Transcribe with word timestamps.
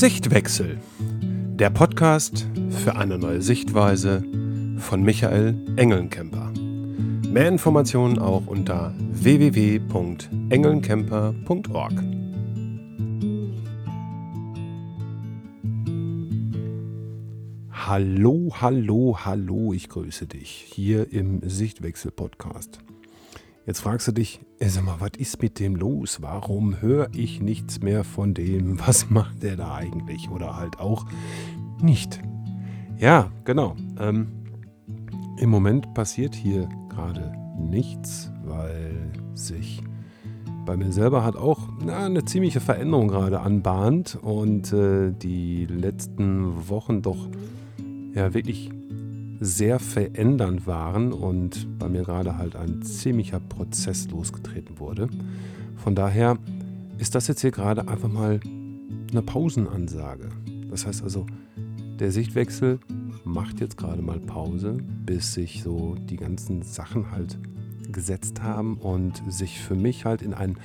Sichtwechsel. 0.00 0.80
Der 1.58 1.68
Podcast 1.68 2.46
für 2.70 2.96
eine 2.96 3.18
neue 3.18 3.42
Sichtweise 3.42 4.24
von 4.78 5.02
Michael 5.02 5.54
Engelnkemper. 5.76 6.54
Mehr 7.30 7.48
Informationen 7.48 8.18
auch 8.18 8.46
unter 8.46 8.94
www.engelnkemper.org. 8.98 11.92
Hallo, 17.70 18.54
hallo, 18.58 19.18
hallo, 19.22 19.74
ich 19.74 19.90
grüße 19.90 20.26
dich 20.26 20.64
hier 20.72 21.12
im 21.12 21.46
Sichtwechsel-Podcast. 21.46 22.78
Jetzt 23.66 23.80
fragst 23.80 24.08
du 24.08 24.12
dich, 24.12 24.40
sag 24.58 24.84
mal, 24.84 24.96
was 25.00 25.12
ist 25.18 25.42
mit 25.42 25.58
dem 25.58 25.76
los? 25.76 26.22
Warum 26.22 26.80
höre 26.80 27.08
ich 27.14 27.40
nichts 27.42 27.80
mehr 27.80 28.04
von 28.04 28.32
dem? 28.32 28.80
Was 28.86 29.10
macht 29.10 29.42
der 29.42 29.56
da 29.56 29.74
eigentlich? 29.74 30.30
Oder 30.30 30.56
halt 30.56 30.80
auch 30.80 31.04
nicht. 31.82 32.20
Ja, 32.98 33.30
genau. 33.44 33.76
Ähm, 33.98 34.28
Im 35.38 35.50
Moment 35.50 35.92
passiert 35.92 36.34
hier 36.34 36.68
gerade 36.88 37.32
nichts, 37.58 38.32
weil 38.44 39.12
sich 39.34 39.82
bei 40.64 40.76
mir 40.76 40.92
selber 40.92 41.22
hat 41.24 41.36
auch 41.36 41.68
na, 41.84 42.06
eine 42.06 42.24
ziemliche 42.24 42.60
Veränderung 42.60 43.08
gerade 43.08 43.40
anbahnt 43.40 44.18
und 44.20 44.72
äh, 44.72 45.12
die 45.12 45.66
letzten 45.66 46.68
Wochen 46.68 47.02
doch 47.02 47.28
ja 48.14 48.34
wirklich 48.34 48.70
sehr 49.40 49.78
verändernd 49.78 50.66
waren 50.66 51.12
und 51.12 51.78
bei 51.78 51.88
mir 51.88 52.02
gerade 52.02 52.36
halt 52.36 52.56
ein 52.56 52.82
ziemlicher 52.82 53.40
Prozess 53.40 54.08
losgetreten 54.10 54.78
wurde. 54.78 55.08
Von 55.76 55.94
daher 55.94 56.36
ist 56.98 57.14
das 57.14 57.26
jetzt 57.26 57.40
hier 57.40 57.50
gerade 57.50 57.88
einfach 57.88 58.10
mal 58.10 58.38
eine 59.10 59.22
Pausenansage. 59.22 60.28
Das 60.70 60.86
heißt 60.86 61.02
also, 61.02 61.26
der 61.98 62.12
Sichtwechsel 62.12 62.78
macht 63.24 63.60
jetzt 63.60 63.78
gerade 63.78 64.02
mal 64.02 64.20
Pause, 64.20 64.78
bis 65.06 65.32
sich 65.32 65.62
so 65.62 65.96
die 65.98 66.16
ganzen 66.16 66.62
Sachen 66.62 67.10
halt 67.10 67.38
gesetzt 67.90 68.42
haben 68.42 68.76
und 68.76 69.22
sich 69.28 69.58
für 69.58 69.74
mich 69.74 70.04
halt 70.04 70.20
in 70.20 70.34
ein 70.34 70.58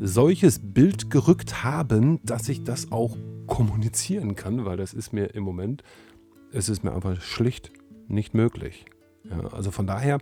solches 0.00 0.60
Bild 0.60 1.10
gerückt 1.10 1.62
haben, 1.62 2.20
dass 2.24 2.48
ich 2.48 2.64
das 2.64 2.90
auch 2.90 3.16
kommunizieren 3.46 4.34
kann, 4.34 4.64
weil 4.64 4.76
das 4.76 4.94
ist 4.94 5.12
mir 5.12 5.34
im 5.34 5.42
Moment, 5.42 5.82
es 6.52 6.68
ist 6.68 6.84
mir 6.84 6.92
einfach 6.92 7.20
schlicht 7.20 7.70
nicht 8.08 8.34
möglich. 8.34 8.86
Ja, 9.30 9.48
also 9.48 9.70
von 9.70 9.86
daher, 9.86 10.18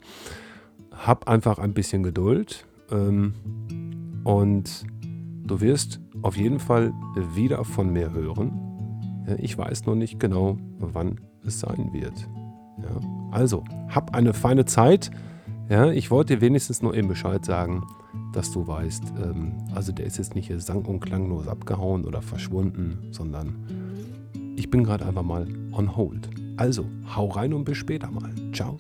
hab 0.91 1.29
einfach 1.29 1.59
ein 1.59 1.75
bisschen 1.75 2.03
Geduld 2.03 2.67
ähm, 2.91 3.35
und 4.25 4.85
du 5.45 5.61
wirst 5.61 6.01
auf 6.23 6.37
jeden 6.37 6.59
Fall 6.59 6.93
wieder 7.35 7.65
von 7.65 7.93
mir 7.93 8.13
hören. 8.13 8.53
Ja, 9.29 9.37
ich 9.39 9.57
weiß 9.57 9.87
noch 9.87 9.95
nicht 9.95 10.19
genau, 10.19 10.59
wann 10.79 11.21
es 11.45 11.61
sein 11.61 11.93
wird. 11.93 12.29
Ja, 12.83 13.01
also, 13.31 13.65
hab 13.89 14.15
eine 14.15 14.35
feine 14.35 14.65
Zeit. 14.65 15.11
Ja, 15.69 15.91
ich 15.91 16.11
wollte 16.11 16.37
dir 16.37 16.41
wenigstens 16.41 16.83
nur 16.83 16.95
eben 16.95 17.09
Bescheid 17.09 17.45
sagen, 17.45 17.85
dass 18.33 18.53
du 18.53 18.67
weißt, 18.67 19.15
ähm, 19.23 19.53
also 19.75 19.93
der 19.93 20.07
ist 20.07 20.19
jetzt 20.19 20.35
nicht 20.35 20.47
hier 20.47 20.61
sang- 20.61 20.85
und 20.85 21.01
klanglos 21.01 21.49
abgehauen 21.49 22.05
oder 22.05 22.23
verschwunden, 22.23 23.09
sondern 23.11 23.57
ich 24.57 24.71
bin 24.71 24.85
gerade 24.85 25.07
einfach 25.07 25.23
mal 25.23 25.47
on 25.73 25.97
hold. 25.97 26.29
Also, 26.57 26.87
hau 27.15 27.29
rein 27.29 27.53
und 27.53 27.65
bis 27.65 27.79
später 27.79 28.11
mal. 28.11 28.35
Ciao. 28.53 28.77